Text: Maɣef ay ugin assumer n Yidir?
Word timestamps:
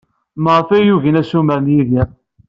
Maɣef 0.43 0.69
ay 0.77 0.89
ugin 0.95 1.19
assumer 1.21 1.59
n 1.61 1.73
Yidir? 1.75 2.09